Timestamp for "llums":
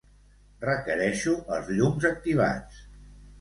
1.75-2.09